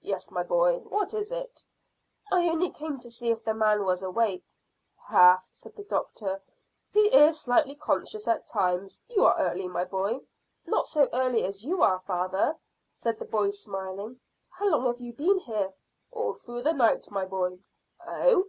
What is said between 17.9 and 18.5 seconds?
"Oh!"